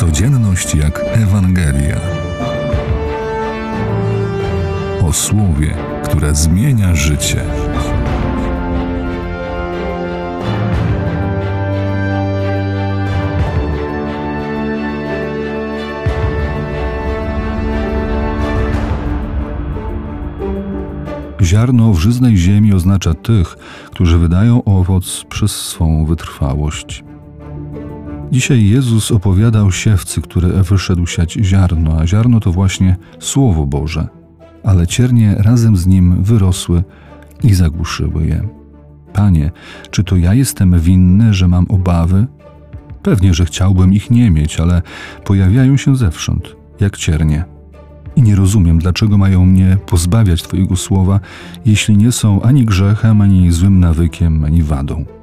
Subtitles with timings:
[0.00, 2.00] Codzienność jak Ewangelia.
[5.02, 7.44] O słowie, które zmienia życie.
[21.42, 23.56] Ziarno w żyznej ziemi oznacza tych,
[23.90, 27.09] którzy wydają owoc przez swą wytrwałość.
[28.32, 34.08] Dzisiaj Jezus opowiada o siewcy, który wyszedł siać ziarno, a ziarno to właśnie Słowo Boże,
[34.64, 36.84] ale ciernie razem z nim wyrosły
[37.42, 38.48] i zagłuszyły je.
[39.12, 39.50] Panie,
[39.90, 42.26] czy to ja jestem winny, że mam obawy?
[43.02, 44.82] Pewnie, że chciałbym ich nie mieć, ale
[45.24, 47.44] pojawiają się zewsząd, jak ciernie.
[48.16, 51.20] I nie rozumiem, dlaczego mają mnie pozbawiać Twojego słowa,
[51.66, 55.19] jeśli nie są ani grzechem, ani złym nawykiem, ani wadą.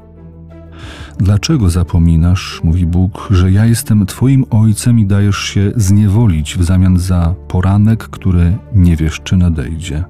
[1.17, 6.97] Dlaczego zapominasz, mówi Bóg, że ja jestem Twoim ojcem i dajesz się zniewolić w zamian
[6.97, 10.03] za poranek, który nie wiesz, czy nadejdzie?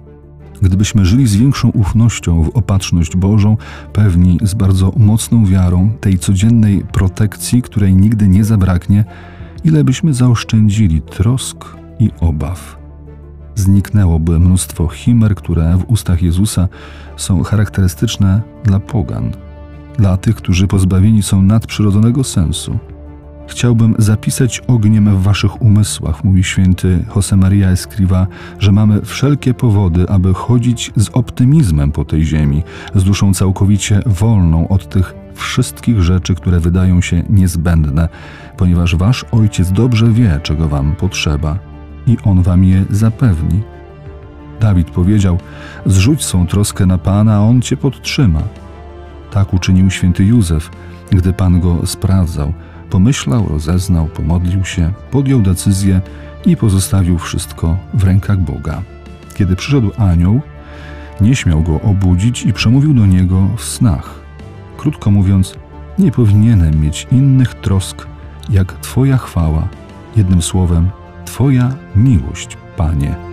[0.61, 3.57] Gdybyśmy żyli z większą ufnością w opatrzność Bożą,
[3.93, 9.05] pewni z bardzo mocną wiarą tej codziennej protekcji, której nigdy nie zabraknie,
[9.63, 11.65] ile byśmy zaoszczędzili trosk
[11.99, 12.77] i obaw.
[13.55, 16.67] Zniknęłoby mnóstwo chimer, które w ustach Jezusa
[17.17, 19.46] są charakterystyczne dla pogan
[19.97, 22.79] dla tych, którzy pozbawieni są nadprzyrodzonego sensu.
[23.47, 28.27] Chciałbym zapisać ogniem w waszych umysłach, mówi święty Josemaria Escriva,
[28.59, 32.63] że mamy wszelkie powody, aby chodzić z optymizmem po tej ziemi,
[32.95, 38.09] z duszą całkowicie wolną od tych wszystkich rzeczy, które wydają się niezbędne,
[38.57, 41.59] ponieważ wasz ojciec dobrze wie, czego wam potrzeba
[42.07, 43.61] i on wam je zapewni.
[44.59, 45.37] Dawid powiedział:
[45.85, 48.41] Zrzuć swą troskę na Pana, a on cię podtrzyma.
[49.31, 50.71] Tak uczynił święty Józef,
[51.11, 52.53] gdy Pan go sprawdzał.
[52.89, 56.01] Pomyślał, rozeznał, pomodlił się, podjął decyzję
[56.45, 58.81] i pozostawił wszystko w rękach Boga.
[59.35, 60.41] Kiedy przyszedł anioł,
[61.21, 64.19] nie śmiał go obudzić i przemówił do niego w snach.
[64.77, 65.55] Krótko mówiąc,
[65.99, 68.07] nie powinienem mieć innych trosk
[68.49, 69.67] jak Twoja chwała,
[70.15, 70.89] jednym słowem,
[71.25, 73.26] Twoja miłość, Panie.